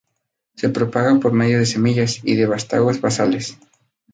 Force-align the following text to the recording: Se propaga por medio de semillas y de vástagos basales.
Se 0.55 0.69
propaga 0.69 1.19
por 1.19 1.31
medio 1.31 1.59
de 1.59 1.67
semillas 1.67 2.21
y 2.23 2.33
de 2.33 2.47
vástagos 2.47 3.01
basales. 3.01 3.59